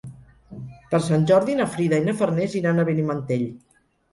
[0.93, 3.49] Per Sant Jordi na Frida i na Farners iran a Benimantell.